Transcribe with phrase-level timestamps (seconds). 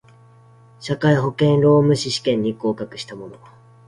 [0.79, 3.37] 社会保険労務士試験に合格した者